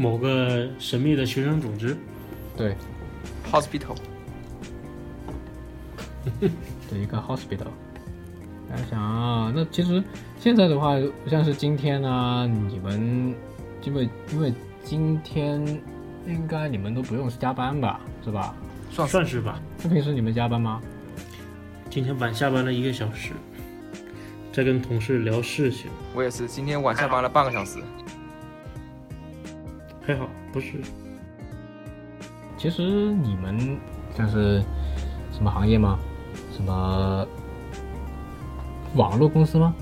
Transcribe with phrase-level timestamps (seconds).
[0.00, 1.94] 某个神秘的学生组织。
[2.56, 2.74] 对
[3.52, 3.94] ，hospital，
[6.40, 7.68] 对一个 hospital。
[8.70, 10.02] 大家想啊，那其实
[10.38, 10.94] 现在的话，
[11.28, 13.34] 像是今天啊，你们
[13.82, 15.62] 因为因为今天
[16.26, 18.54] 应该你们都不用加班吧，是吧？
[18.90, 19.60] 算算是吧。
[19.82, 20.80] 那平时你们加班吗？
[21.90, 23.32] 今天晚下班了一个小时，
[24.50, 27.80] 在跟同事聊事情，我也是，今天晚下班了半个小时。
[30.52, 30.78] 不是
[32.56, 33.78] 其实你们
[34.16, 34.60] 像是
[35.32, 35.98] 什么行业吗？
[36.52, 37.26] 什么
[38.94, 39.74] 网络公司吗？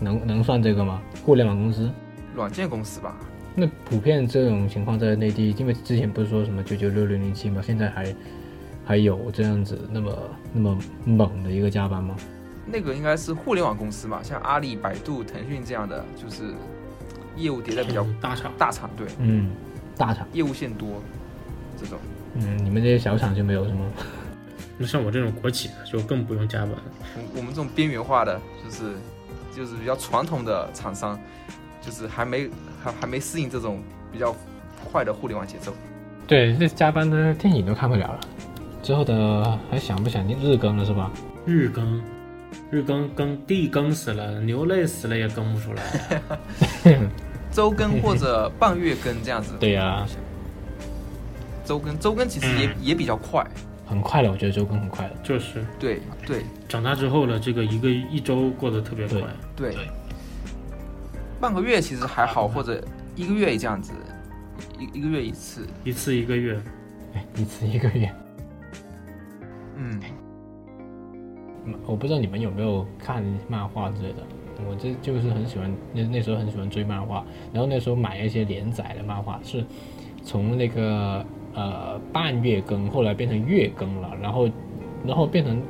[0.00, 1.00] 能能算这个吗？
[1.24, 1.90] 互联网公司？
[2.34, 3.16] 软件公司吧，
[3.54, 7.60] 那普遍这种情况在内地，因为之前不是说什么九九六零零七吗？
[7.64, 8.14] 现在还
[8.84, 10.16] 还有这样子那么
[10.52, 12.14] 那么猛的一个加班吗？
[12.66, 16.54] 那个应该是互联网公司嘛，像阿里、百度、腾讯这样的，就是
[17.34, 19.50] 业务迭代比较嗯大厂，大厂，对，嗯，
[19.98, 21.02] 大厂，业务线多，
[21.78, 21.98] 这种
[22.34, 23.84] 嗯，你们这些小厂就没有什么？
[24.78, 26.82] 那像我这种国企的就更不用加班了。
[27.16, 28.94] 我我们这种边缘化的，就是
[29.54, 31.18] 就是比较传统的厂商，
[31.82, 32.48] 就是还没
[32.80, 33.82] 还还没适应这种
[34.12, 34.34] 比较
[34.90, 35.74] 快的互联网节奏。
[36.28, 38.20] 对，这加班的电影都看不了了。
[38.82, 41.10] 之后的还想不想念日更了是吧？
[41.44, 42.00] 日更，
[42.70, 46.22] 日更更地更死了，牛累死了也更不出来。
[47.52, 49.54] 周更或者半月更这样子。
[49.58, 50.06] 对呀
[51.64, 53.46] 周更周更其实也、嗯也比较快。
[53.86, 55.12] 很快了，我觉得周更很快了。
[55.22, 59.20] 就是对对长大之后了，这个一个一周过得特别快。
[59.56, 59.88] 对对，
[61.40, 62.82] 半个月其实还好，或者
[63.16, 63.92] 一个月这样子，
[64.78, 65.66] 一一个月一次。
[65.84, 66.60] 一次一个月，
[67.14, 68.14] 哎，一次一个月。
[69.76, 70.00] 嗯，
[71.86, 74.22] 我不知道你们有没有看漫画之类的，
[74.66, 79.64] 我这就是很喜欢那那时候很喜欢追漫画，然后那时候买一些连载的漫画，是
[80.24, 84.48] 从那个呃半月更，后来变成月更了，然后
[85.06, 85.62] 然后变成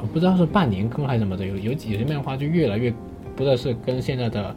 [0.00, 2.92] 我不知道是半年更还是什么的，有有几有些漫画就越来越
[3.34, 4.54] 不知道是跟现在的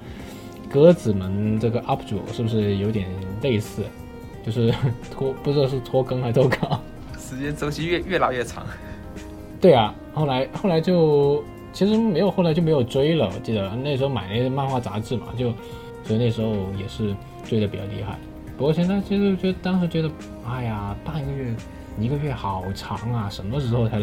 [0.70, 3.08] 鸽子们这个 UP 主是不是有点
[3.42, 3.84] 类似，
[4.46, 4.74] 就是
[5.12, 6.82] 拖不知道是拖更还是拖稿。
[7.18, 8.66] 时间周期越越拉越长。
[9.62, 13.30] 对啊，后来后来就其实没有，后来就没有追了。
[13.34, 15.52] 我记得那时候买那些漫画杂志嘛，就
[16.04, 18.18] 所以那时候也是追的比较厉害。
[18.58, 20.10] 不过现在其实觉得当时觉得，
[20.46, 21.54] 哎呀，半个月
[21.98, 24.02] 一个月好长啊，什么时候才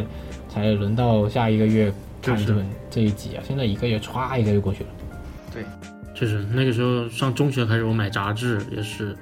[0.49, 3.43] 才轮到下一个月看就是这本这一集啊？
[3.47, 4.91] 现在一个月歘一个就过去了。
[5.53, 5.65] 对，
[6.15, 9.15] 就是那个时候上中学开始，我买杂志也是，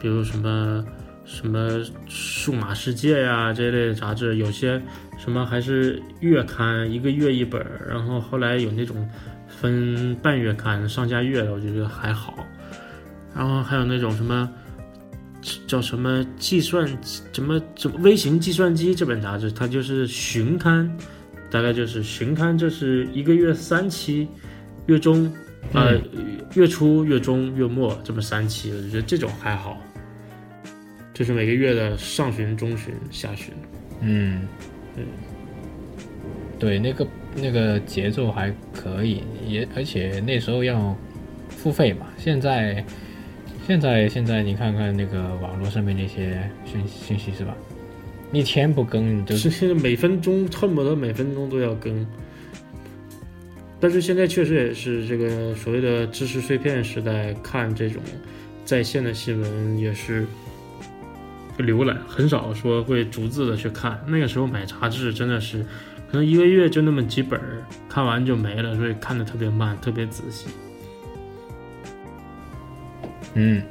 [0.00, 0.84] 比如什么
[1.32, 4.82] 什么数码世界呀、这一类的杂志，有些
[5.16, 9.08] 什么还是月刊，一个月一本儿，然后后来有那种
[9.46, 12.34] 分半月刊、上下月的，我就觉得还好。
[13.32, 14.50] 然后还有那种什么
[15.68, 16.84] 叫什么计算
[17.32, 20.90] 什么什么微型计算机这本杂志，它就是旬刊，
[21.48, 24.26] 大概就是旬刊，就是一个月三期，
[24.86, 25.32] 月中
[25.72, 25.96] 呃，
[26.54, 29.80] 月初、月中、月末这么三期，我就觉得这种还好，
[31.20, 33.52] 就是每个月的上旬、中旬、下旬。
[34.00, 34.48] 嗯，
[36.58, 40.96] 对，那个那个节奏还可以，也而且那时候要
[41.50, 42.06] 付费嘛。
[42.16, 42.82] 现在
[43.66, 47.54] 现在现在你看看那个网络上面那些讯信息是吧？
[48.32, 52.06] 一天不更你就是现在每分钟恨不得每分钟都要更，
[53.78, 58.00] 但是现在确实也是这个所谓的知识碎片时代，看这种
[58.64, 60.24] 在线的新闻也是
[61.62, 64.02] 浏览，很少说会逐字的去看。
[64.06, 65.64] 那个时候买杂志真的是
[66.10, 70.48] 可能一个月就那么几本儿，看完就没了，所以看的特别慢，特别仔细。
[73.34, 73.62] 嗯，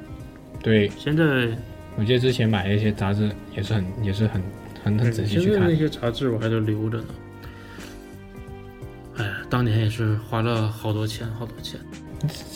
[0.64, 1.50] 对，现在
[1.98, 4.42] 我记得之前买的一些杂志也是很也是很
[4.84, 5.76] 很很仔细去看现在那。
[5.76, 7.08] 些杂志我还都留着呢。
[9.18, 11.78] 哎呀，当年也是花了好多钱，好多钱。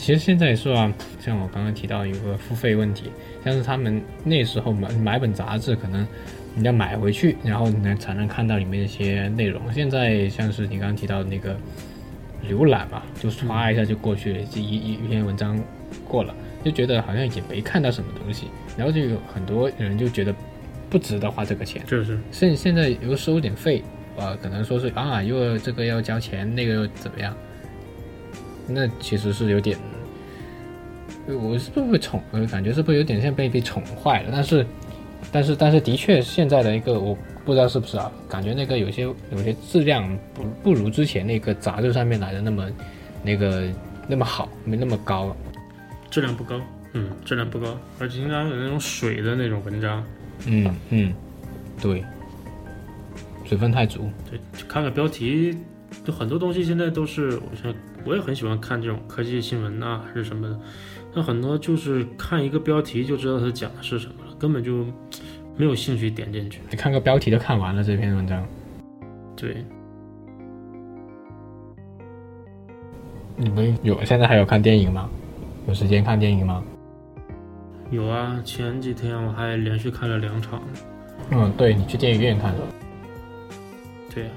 [0.03, 3.09] 其实现在也是啊，像我刚刚提到有个付费问题，
[3.41, 6.05] 像是他们那时候买买本杂志，可能
[6.53, 9.61] 你要买回去，然后你才能看到里面一些内容。
[9.71, 11.55] 现在像是你刚刚提到的那个
[12.49, 15.57] 浏览嘛，就刷一下就过去了，这一一一篇文章
[16.05, 16.35] 过了，
[16.65, 20.35] 就觉得好像也没看到什么东西，然后就有很多人就觉得
[20.89, 21.81] 不值得花这个钱。
[21.87, 23.81] 就是现现在又收点费，
[24.17, 27.33] 呃，可能说是啊，又这个要交钱，那个又怎么样？
[28.65, 29.77] 那其实是有点，
[31.27, 32.21] 我是不是被宠？
[32.31, 34.29] 我感觉是不是有点像被被宠坏了？
[34.31, 34.65] 但是，
[35.31, 42.69] 但是，但是，的确，现在的一个我不知道是不是啊，感觉那个有些有些质量不不如之前那个杂志上面来的那么
[43.23, 43.67] 那个
[44.07, 45.35] 那么好，没那么高了。
[46.09, 46.59] 质量不高。
[46.95, 50.05] 嗯，质量不高，而且经常有那种水的那种文章，
[50.45, 51.11] 嗯嗯，
[51.81, 52.03] 对，
[53.45, 54.07] 水分太足。
[54.29, 55.57] 对，就看个标题，
[56.05, 57.73] 就很多东西现在都是，我像
[58.05, 60.59] 我也很喜欢看这种科技新闻呐、还是什么的，
[61.13, 64.85] 那很多就是看一个标题就知道它讲的是什么了，根本就
[65.55, 66.59] 没有兴趣点进去。
[66.71, 68.43] 你看个标题就看完了这篇文章。
[69.35, 69.63] 对，
[73.35, 75.09] 你们有现在还有看电影吗？
[75.67, 76.63] 有时间看电影吗？
[77.91, 80.61] 有啊，前几天我还连续看了两场。
[81.29, 82.59] 嗯，对你去电影院看的。
[84.13, 84.31] 对啊，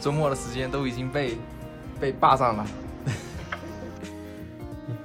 [0.00, 1.32] 周末的时间都已经被
[2.00, 2.64] 被霸占了。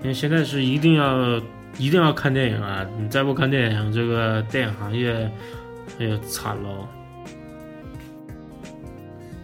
[0.01, 1.37] 因为现在是一定要
[1.77, 2.85] 一定要看电影啊！
[2.99, 5.29] 你再不看电影，这个电影行业
[5.99, 6.87] 哎呀惨喽。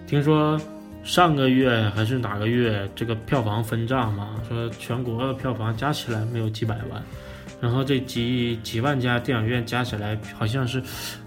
[0.08, 0.60] 听说
[1.04, 7.04] 上个月还是哪个月，这个票房分账嘛，说全国的票房加起来没有几百万，
[7.60, 10.82] 然后这几几万家电影院加起来好像是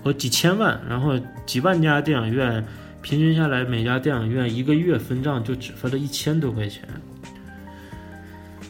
[0.05, 2.65] 有几千万，然后几万家电影院
[3.03, 6.83] 平均下来，每家电影院一个月分账就只分了一千多块钱。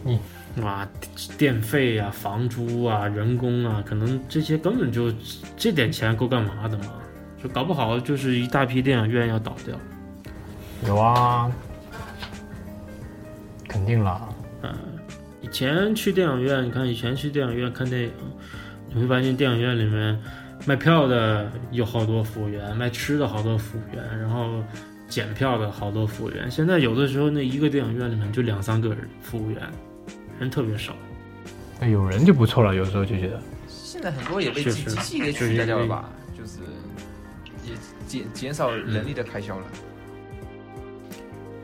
[0.05, 0.19] 嗯，
[0.63, 0.89] 哇，
[1.37, 5.13] 电费啊、房租啊、人工啊，可能这些根本就
[5.57, 6.95] 这点钱够干嘛的嘛？
[7.43, 9.77] 就搞不好就是一大批电影院要倒掉。
[10.87, 11.51] 有啊，
[13.69, 14.29] 肯定啦。
[14.63, 14.75] 嗯
[15.41, 18.11] 以前去电影院，你看以前去电影院看电影，
[18.89, 20.21] 你会发现电影院里面
[20.67, 24.63] 卖票的有好多服务员，卖吃的好多服务员，然后
[25.09, 26.51] 检票的好多服务员。
[26.51, 29.63] 现在有的时候那一个电影院里面就两三个人服务员，
[30.38, 30.94] 人特别少。
[31.81, 33.40] 那有人就不错了，有时候就觉得。
[33.69, 36.08] 现在很多也被机确实机器给取代掉了吧？
[36.37, 36.58] 就是
[37.64, 37.75] 也
[38.06, 39.64] 减减少人力的开销了。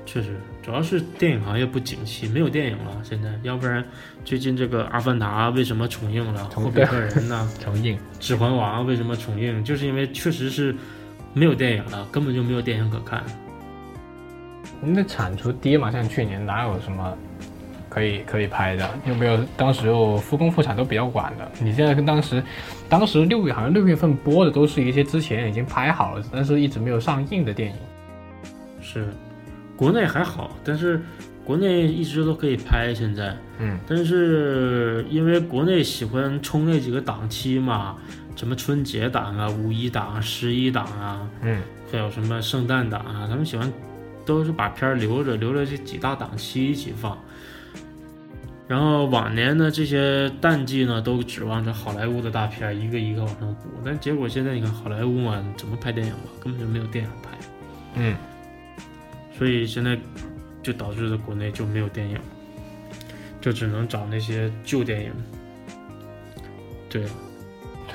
[0.06, 3.00] 确实，主要是电影行业不景气，没有电影了。
[3.02, 3.84] 现在，要不然
[4.24, 6.48] 最近这个《阿凡达》为什么重映了？
[6.54, 7.50] 《霍比特人》呢？
[7.60, 7.96] 重映。
[8.20, 9.64] 《指环王》为什么重映？
[9.64, 10.74] 就是因为确实是
[11.32, 13.24] 没有电影了，根本就没有电影可看。
[14.80, 17.16] 那产出低嘛，像去年哪有什么
[17.94, 18.90] 可以可以拍的？
[19.06, 21.48] 又没有当时又复工复产都比较晚的。
[21.60, 22.42] 你现在跟当时，
[22.88, 27.76] 当时六月好像六月份播的都是一些之前已经拍好了，但是一直没有上映的电影。
[28.80, 29.06] 是，
[29.76, 31.00] 国内还好，但是
[31.44, 33.36] 国内一直都可以拍现在。
[33.60, 37.94] 嗯，但是因为国内喜欢冲那几个档期嘛，
[38.34, 41.62] 什么春节档啊、五一档、十一档啊，嗯，
[41.92, 43.72] 还有什么圣诞档啊，他们喜欢
[44.26, 47.16] 都是把片儿留着，留着这几大档期一起放。
[48.74, 57.30] 然后往年呢，这些淡季呢，都指望着好莱坞的大片一个一个往上补，但结果现在你看好莱坞嘛，怎么拍电影嘛，根本就没有电影拍，
[57.94, 58.16] 嗯，
[59.38, 59.96] 所以现在
[60.60, 62.18] 就导致了国内就没有电影，
[63.40, 65.12] 就只能找那些旧电影。
[66.90, 67.04] 对，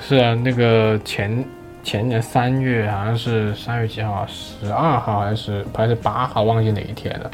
[0.00, 1.44] 是啊，那个前
[1.82, 4.26] 前年三月好像是三月几号啊？
[4.26, 6.44] 十二号还是还是八号？
[6.44, 7.30] 忘记哪一天了。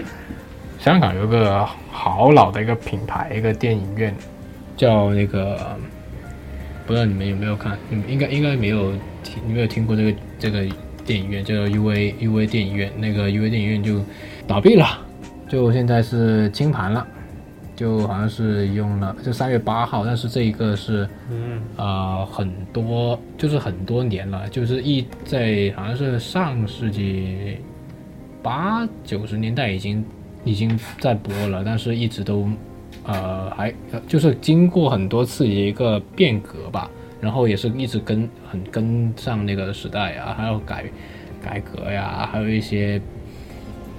[0.86, 4.14] 香港有个好老的一个品牌，一个电影院，
[4.76, 5.76] 叫那个，
[6.86, 7.76] 不知道你们有没有看？
[7.90, 8.92] 你们应该应该没有
[9.24, 10.64] 听，你没有听过这个这个
[11.04, 12.88] 电影院，叫 U A U A 电影院。
[12.96, 14.00] 那个 U A 电影院就
[14.46, 14.86] 倒闭了，
[15.48, 17.04] 就现在是清盘了，
[17.74, 21.08] 就好像是用了就三月八号，但是这一个是。
[21.28, 27.58] 嗯，呃，很多就是很多年了，就是一在好像是上世纪
[28.40, 30.04] 八九十年代已经
[30.46, 32.48] 已经在播了，但是一直都
[33.04, 33.70] 呃还
[34.08, 40.84] 就是经过很多次的一个变革吧，然后也是一直跟很跟上那个时代啊，还有改
[41.42, 42.98] 改革呀，还有一些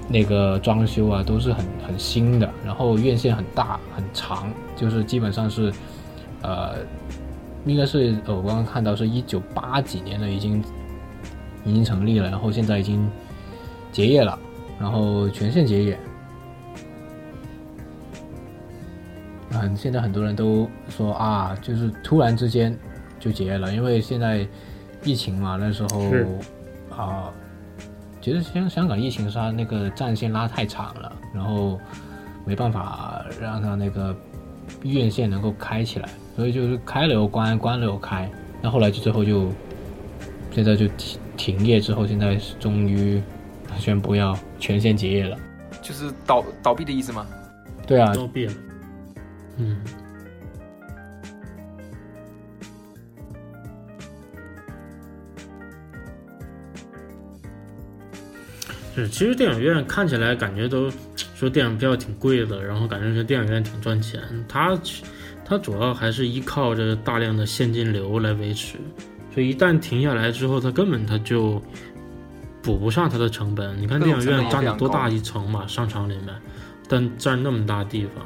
[0.09, 5.71] 那个装修啊都是很很新的，然后院线很大很长，就是基本上是
[6.41, 6.75] 呃。
[7.65, 10.63] 应该是，我刚刚看到是一九八几年的，已经
[11.65, 13.05] 已经成立了，然后现在已经
[13.91, 14.39] 结业了，
[14.79, 15.99] 然后全线结业。
[19.61, 22.77] 嗯，现在很多人都说啊，就是突然之间
[23.19, 24.47] 就结业了，因为现在
[25.03, 26.27] 疫情嘛，那时候是
[26.89, 27.31] 啊，
[28.21, 31.79] 其实香香港疫情是它那个战线拉太长了，然后
[32.45, 34.15] 没办法让它那个
[34.83, 38.29] 院线能够开起来，所以就是开了又关，关了又开。
[38.61, 39.51] 那后来就最后就
[40.51, 43.21] 现在就停停业之后，现在是终于
[43.77, 45.37] 宣布要全线结业了。
[45.81, 47.25] 就是倒倒闭的意思吗？
[47.85, 48.53] 对啊，倒闭了。
[49.57, 49.77] 嗯，
[58.93, 60.91] 是，其实电影院看起来感觉都
[61.35, 64.21] 说电影票挺贵的，然后感觉说电影院挺赚钱。
[64.47, 64.79] 它
[65.43, 68.77] 它主要还是依靠着大量的现金流来维持，
[69.33, 71.61] 所以一旦停下来之后，它根本它就
[72.61, 73.79] 补不上它的成本。
[73.81, 76.35] 你看电影院占了多大一层嘛，商场里面，
[76.89, 78.25] 但占那么大地方，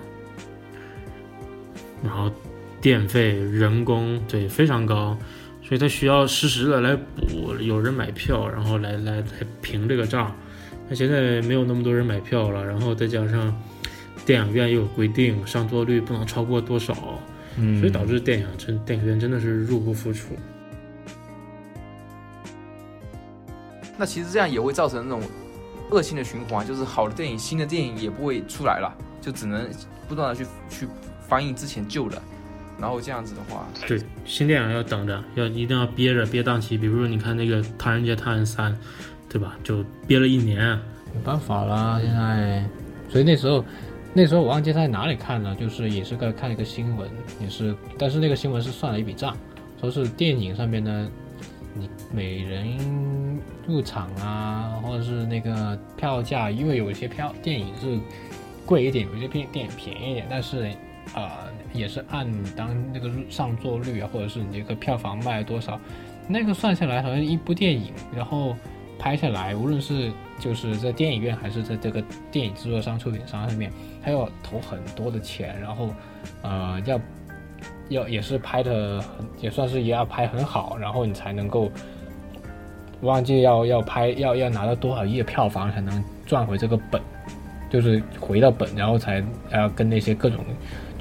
[2.03, 2.31] 然后
[2.79, 5.17] 电费、人工对非常高，
[5.63, 9.23] 所以它需要实时的来补，有人买票，然后来来来
[9.61, 10.35] 平这个账。
[10.89, 13.53] 那现在没有那么多人买票了，然后再加上。
[14.23, 16.95] 电影院又有规定，上座率不能超过多少，
[17.57, 20.35] 嗯，所以导致电影真电影院真的是入不敷出。
[23.97, 25.23] 那其实这样也会造成那种
[25.89, 29.67] 恶性的循环，就是好的电影、新的电影也不会出来了，就只能
[30.07, 30.87] 不断的去去
[31.31, 32.21] 翻译之前旧的，
[32.77, 36.77] 然后这样子的话，对新电影要等着，要一定要憋着憋档期。
[36.77, 38.73] 比如说你看那个《唐人街探案三》，
[39.29, 39.57] 对吧？
[39.63, 40.77] 就憋了一年，
[41.15, 42.65] 没办法啦，现在，
[43.09, 43.63] 所以那时候。
[44.13, 47.09] 那时候我忘记在哪里看了，就是也是个看一个新闻，
[47.39, 49.33] 也是，但是那个新闻是算了一笔账，
[49.79, 51.09] 说是电影上面呢，
[51.73, 52.77] 你每人
[53.65, 57.97] 入场啊，或者是那个票价，因为有一些票电影是
[58.65, 60.69] 贵一点，有一些片电影便宜一点，但是
[61.13, 65.79] 啊，也是按当那个上座率啊，或者是你这个票房卖多少，
[66.27, 68.55] 那个算下来好像一部电影，然后
[68.97, 73.71] 拍下来，无论是就是在电影院还是在这个电影制作商、出品商上面。
[74.03, 75.93] 他要投很多的钱，然后，
[76.41, 76.99] 呃，要
[77.89, 81.71] 要也是拍的很，也算是也要拍很好，然后你才能够
[83.01, 86.99] 忘记要要拍要要拿到多少亿的票房才能赚回这个本，
[87.69, 90.43] 就是回到本，然后才还要跟那些各种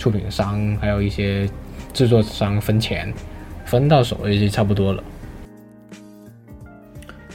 [0.01, 1.49] 出品商还有一些
[1.93, 3.15] 制作商分钱，
[3.67, 5.05] 分到手也就差不多了。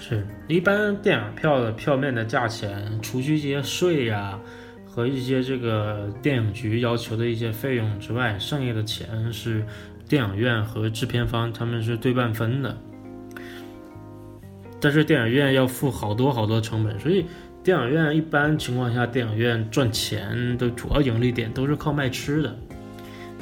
[0.02, 4.38] 是一般电影票的票面的价钱，除去一些税呀。
[4.88, 9.62] 和一些这个电影局要求的一些费用之外，剩下的钱是
[10.08, 12.78] 电影院和制片方他们是对半分的。
[14.80, 17.26] 但是电影院要付好多好多成本，所以
[17.66, 22.56] 电影院一般情况下，电影院赚钱的主要盈利点都是靠卖吃的。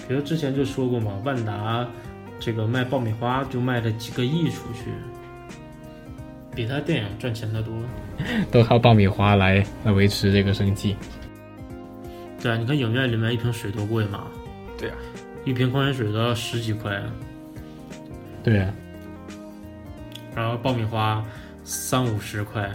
[0.07, 1.85] 比如之前就说过嘛，万达
[2.39, 4.91] 这个卖爆米花就卖了几个亿出去，
[6.55, 7.73] 比他电影赚钱的多，
[8.49, 10.95] 都靠爆米花来来维持这个生计。
[12.41, 14.27] 对啊，你看影院里面一瓶水多贵嘛？
[14.77, 14.95] 对啊，
[15.43, 16.97] 一瓶矿泉水都要十几块。
[18.41, 18.73] 对啊，
[20.33, 21.21] 然后爆米花
[21.65, 22.71] 三五十块。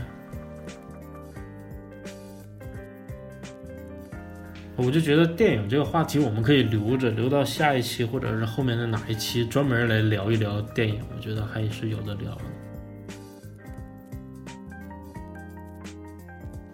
[4.79, 12.43] 我就觉得电影这个话题我们可以留着，留到下一期或者是后面的哪一期专门来聊一聊电影，我觉得还是有的聊的。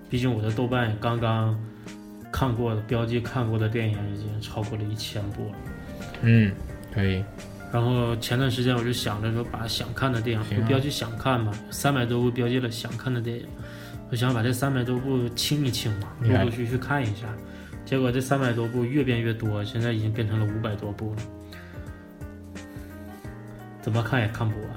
[0.08, 1.58] 毕竟我的豆瓣刚刚。
[2.36, 5.54] 看过的标记看过的电影已经超过了一千部了，
[6.22, 6.52] 嗯，
[6.92, 7.24] 可以。
[7.72, 13.46] 然后前段时间我就想着说，把想看的电影标记想看嘛，三百多部标记了想看的电影，
[14.10, 17.28] 我想把这三百多部清一清嘛，陆陆续续看一下。
[17.84, 21.22] 结果这三百多部越变越多，现在已经变成了五百多部了，
[23.80, 24.70] 怎么看也看不完。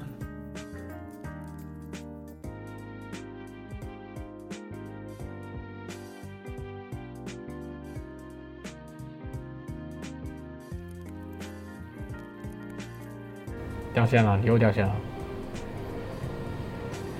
[13.94, 14.94] 掉线了，你又掉线了。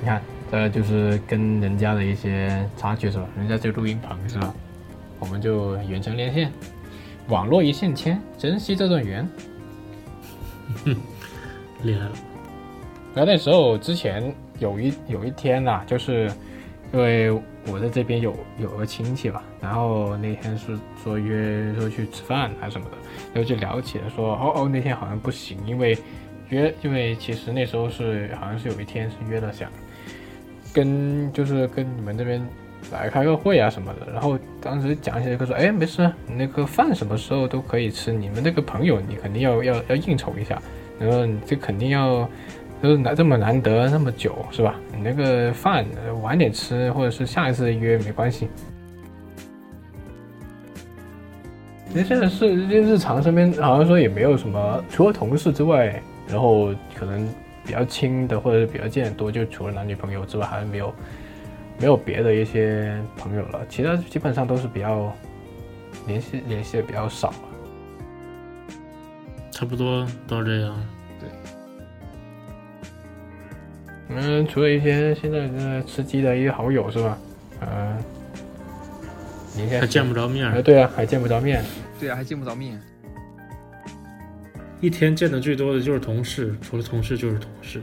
[0.00, 3.26] 你看，这就是跟人家的一些差距是吧？
[3.36, 4.54] 人家就录音棚是吧？
[5.18, 6.52] 我们就远程连线，
[7.28, 9.28] 网络一线牵，珍惜这段缘。
[10.84, 10.96] 哼，
[11.82, 12.12] 厉害了。
[13.14, 16.30] 然后那时候之前有一有一天呐，就是
[16.92, 17.30] 因为
[17.66, 22.96] 我在这边有有个亲戚吧，然后那天是说约说去吃饭还是什么的，
[23.34, 25.98] 然后就聊起了说，哦哦，那天好像不行，因为。
[26.50, 29.70] 约，因为其实那时候是好像是有一天是约了想
[30.72, 32.40] 跟就是跟你们这边
[32.92, 40.60] 来开个会啊什么的，然后当时讲起来，个说，哎，没事，那个饭什么时候都可以吃，你们那个朋友你肯定要要要应酬一下，
[40.98, 42.28] 然后你这肯定要
[42.82, 44.74] 就是难这么难得那么久是吧？
[44.94, 45.84] 你那个饭
[46.22, 48.48] 晚点吃或者是下一次约没关系。
[51.92, 56.00] 其实现在是日常身边好像说也没有什么，除了同事之外。
[56.30, 57.26] 然后可能
[57.64, 60.92] 比较亲的或者是比较见的多，就除了男女朋友之外，好像没有
[61.78, 63.64] 没有别的一些朋友了。
[63.68, 65.14] 其他基本上都是比较
[66.06, 67.32] 联系联系的比较少。
[69.50, 70.86] 差不多都这样。
[71.20, 71.28] 对。
[74.10, 77.18] 嗯，除了一些现在在吃鸡的一些好友是吧？
[77.60, 77.98] 嗯。
[79.80, 80.46] 还见不着面。
[80.52, 81.64] 哎，对啊，还见不着面。
[81.98, 82.80] 对啊，还见不着面。
[84.80, 87.82] 一天见的最多的就是同事，除了同事就是同事，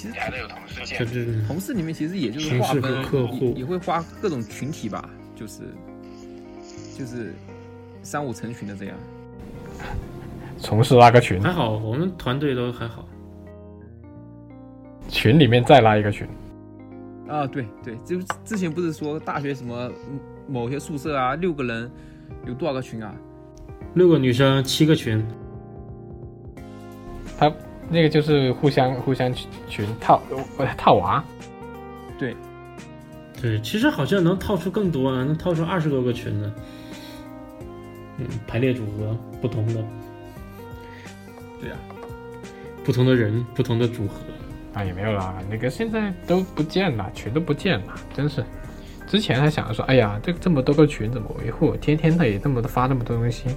[0.00, 5.60] 其实还得有同事这就是同事里面其实也就是同事划分和客户也也会划各种群体吧，就是
[6.96, 7.34] 就是
[8.02, 8.96] 三五成群的这样。
[10.56, 13.06] 从事拉个群，还好，我们团队都还好。
[15.06, 16.26] 群里面再拉一个群，
[17.28, 19.92] 啊，对对，就之前不是说大学什么
[20.48, 21.90] 某些宿舍啊，六个人
[22.46, 23.14] 有多少个群啊？
[23.92, 25.22] 六个女生，七个群，
[27.90, 30.22] 那个就是互相互相群群套
[30.58, 31.22] 呃套娃，
[32.18, 32.36] 对，
[33.42, 36.54] 对，其实好像能套出更多啊，能套出二十多个群呢。
[38.18, 39.84] 嗯，排列组合不同的，
[41.60, 41.76] 对呀、
[42.84, 44.14] 不同的人，不同的组合。
[44.72, 48.44] 啊也没有啦，那个现在都不见了，群都不见了，真是。
[49.08, 51.74] 之前还想着说，哎呀，这这么多个群怎么维护？
[51.78, 53.48] 天天的也这么发那么多东西，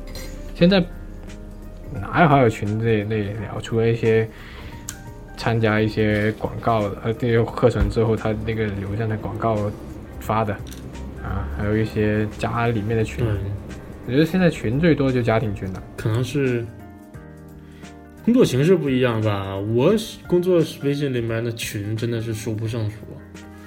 [0.55, 0.83] 现在
[2.01, 3.59] 哪有好友群这那聊？
[3.61, 4.27] 除了一些
[5.37, 9.57] 参加一些广告的呃这些课程之后，他那个流量的广告
[10.19, 10.53] 发的
[11.23, 13.33] 啊，还有一些家里面的群对，，
[14.07, 15.83] 我觉得现在群最多就家庭群了。
[15.97, 16.65] 可能是
[18.25, 19.55] 工作形式不一样吧。
[19.55, 19.93] 我
[20.27, 22.97] 工作微信里面的群真的是数不胜数，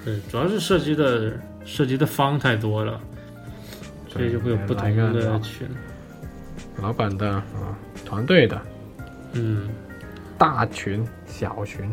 [0.05, 1.33] 对，主要是涉及的
[1.65, 3.01] 涉及的方太多了，
[4.09, 5.67] 所以就会有不同的群。
[6.83, 7.45] 老板的啊，
[8.07, 8.63] 团队的。
[9.35, 9.69] 嗯，
[10.39, 11.85] 大群、小群，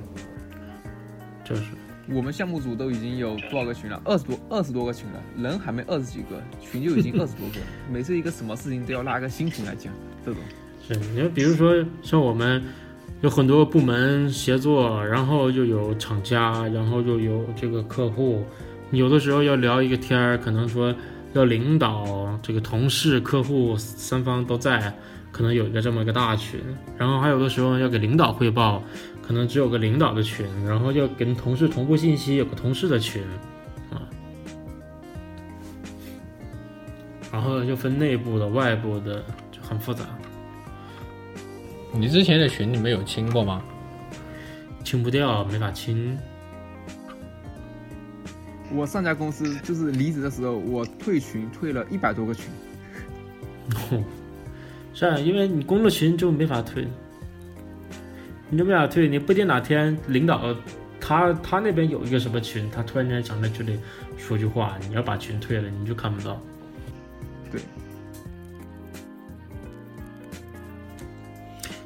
[1.43, 1.63] 就是。
[2.09, 4.01] 我们项目组都已经有多少个群了？
[4.03, 7.55] 二十多二十多个群了，人还没二十几个，群就已经 二十多个。
[7.89, 9.91] 每次一个什么事情都要拉个新群来讲，
[10.25, 10.41] 这种。
[10.85, 12.61] 是，你就比如说像我们
[13.21, 18.43] 有很多部门协作，然后又有厂家，然后又有这个客户，
[18.91, 20.93] 有的时候要聊一个天儿，可能说
[21.31, 24.93] 要领导、这个同事、客户三方都在，
[25.33, 26.61] 可能有一个这么一个大群，
[26.95, 28.83] 然后还有的时候要给领导汇报，
[29.21, 33.23] 可能只有个领导的群，然后要跟同事同步信息，有个同事的群，
[33.91, 33.97] 啊。
[37.31, 40.05] 然后就分内部的、外部的，就很复杂。
[41.91, 43.63] 你之前的群你们有清过吗？
[44.83, 46.15] 清不掉，没法清。
[48.71, 52.45] 我上家公司就是离职的时候，我退群退了一百多个群。
[54.93, 56.87] 是啊，因为你工作群就没法退，
[58.49, 59.07] 你就没法退。
[59.07, 60.55] 你不一定哪天领导
[60.99, 63.77] 他他那边有一个什么群，他突然间想在群里
[64.17, 66.39] 说句话，你要把群退了，你就看不到。
[67.51, 67.59] 对。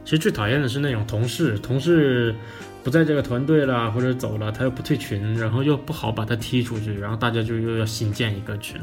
[0.04, 2.34] 其实最讨厌的是那种同事，同事
[2.84, 8.80] 不在这个团队了或者走了，他又不退群，然后又不好把他踢出去，然后大家就又要新建一个群。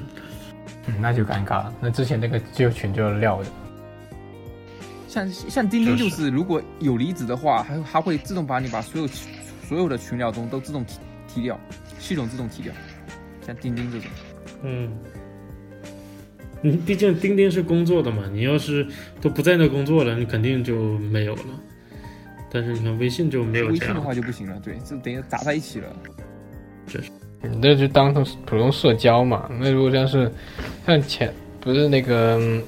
[0.87, 1.74] 嗯，那就尴尬了。
[1.80, 3.48] 那之前那个旧群就要撂的，
[5.14, 9.07] 像像钉钉就是，如果有离职的话，它它会自动把你把所有
[9.68, 10.98] 所有的群聊中都自动踢
[11.29, 11.61] 踢掉，
[12.00, 12.72] 系统自动踢掉。
[13.46, 14.09] 像钉钉这种，
[14.64, 14.90] 嗯，
[16.62, 18.85] 你毕竟钉钉是工作的嘛，你要是
[19.20, 21.42] 都不在那工作了，你肯定就没有了。
[22.50, 25.88] 但是你看微信就没有微信的，话就不行了，对，就等于砸在一起了。
[27.40, 29.48] 你这就当成普通社交嘛。
[29.61, 30.33] 那如果像是
[30.87, 32.62] 像前不是那个嗯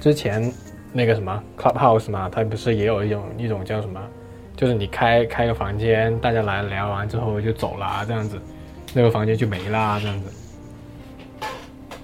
[0.00, 0.50] 之前
[0.92, 4.00] 那个什么 Clubhouse 嘛，它不是也有一种一种叫什么，
[4.56, 8.40] 就是你开开个房间，大家来聊完之后就走啦，这样子，
[8.94, 10.32] 那个房间就没啦，这样子。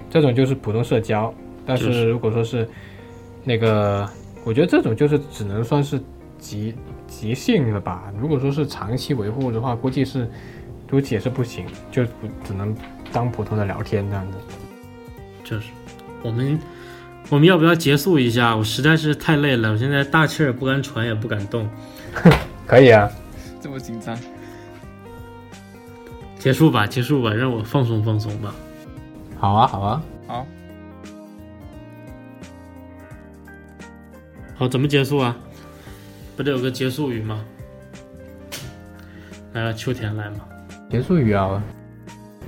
[0.09, 1.33] 这种就是普通社交，
[1.65, 2.67] 但是是如果说是
[3.43, 4.07] 那个，
[4.45, 6.01] 我觉得这种就是只能算是
[6.37, 6.73] 即
[7.07, 8.13] 即兴了吧。
[8.17, 10.29] 如果说是长期维护的话，估计是
[10.89, 12.05] 估计也是不行，就
[12.45, 12.73] 只能
[13.11, 14.37] 当普通的聊天这样子。
[15.43, 15.69] 就是
[16.23, 16.57] 我们
[17.29, 18.55] 我们要不要结束一下？
[18.55, 21.67] 我实在是太累了，我现在大气儿不敢喘，也不敢动。
[22.67, 23.09] 可以啊，
[23.59, 24.17] 这么紧张，
[26.37, 28.53] 结束吧，结束吧，让我放松放松吧。
[29.39, 30.01] 好啊，好啊。
[30.27, 30.47] 好，
[34.55, 35.35] 好，怎么结束啊？
[36.37, 37.43] 不得有个结束语吗？
[39.53, 40.37] 来了，秋天来嘛。
[40.89, 41.61] 结束语啊，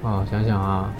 [0.02, 0.94] 哦，想想啊，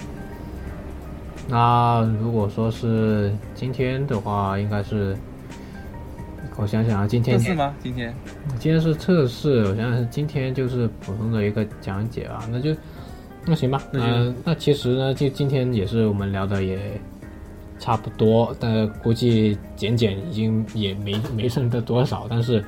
[1.48, 5.16] 那如果说是今天的话，应该是，
[6.56, 7.74] 我想想啊，今天这是吗？
[7.82, 8.14] 今天
[8.58, 12.76] 今天是测试，我想想是今天就是普通的一个讲解啊，那就
[13.46, 16.78] 那行吧，那呃那其实呢，就今天也是我们聊的也
[17.78, 22.62] 差不多，但估计减减已经也没没剩的多少，但是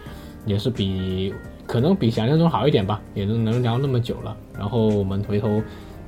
[0.46, 1.34] 也是比
[1.66, 4.34] 可能比想象中好一点吧，也能能聊那么久了。
[4.58, 5.62] 然后我们回头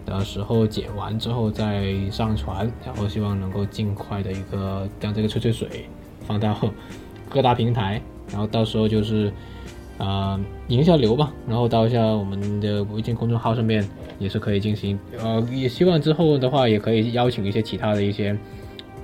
[0.04, 5.86] 的时候剪完之后再上传，然后希望能够尽快的一个将这个吹吹水
[6.26, 6.56] 放到
[7.28, 9.32] 各大平台，然后到时候就是
[9.98, 13.86] 啊、引一下流吧，然后到一下我们的微信公众号上面
[14.18, 18.36] 也是可以进行，呃，也希望之后的话也可以邀请一些其他的一些，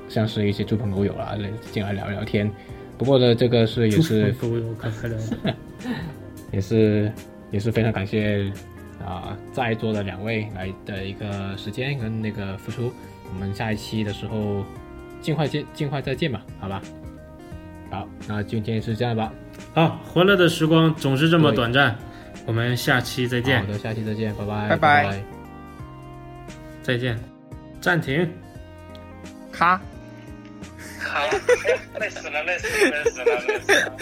[0.08, 2.50] 像是一些猪朋狗友啊来进来聊聊天。
[2.96, 4.34] 不过呢，这个是也是，
[6.50, 7.12] 也是
[7.52, 8.50] 也是非常感谢
[9.04, 12.92] 啊、在座的两位来的一个时间跟那个付出。
[13.30, 14.64] 我们下一期的时候
[15.20, 16.80] 尽快见，尽快再见吧，好吧？
[17.90, 19.32] 好，那今天是这样吧。
[19.74, 21.96] 好，欢乐的时光总是这么短暂，
[22.46, 25.24] 我们下期再见好，的，下期再见，拜拜，拜拜拜
[26.82, 27.18] 再见，
[27.80, 28.26] 暂停。
[29.52, 29.80] 咔。
[31.00, 31.20] 好，
[32.00, 33.96] 累死了，累死了，累死了，累死了。